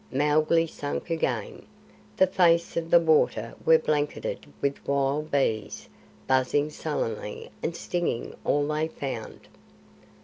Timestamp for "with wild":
4.59-5.29